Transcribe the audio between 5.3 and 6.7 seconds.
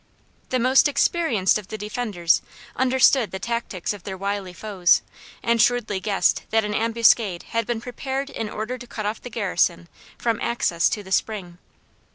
and shrewdly guessed that